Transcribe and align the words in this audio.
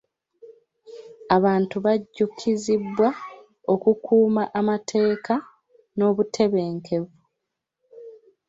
Abantu 1.35 1.75
bajjukizibwa 1.85 3.09
okukuuma 3.73 4.43
amateeka 4.59 5.33
n'obutebenkevu. 5.95 7.17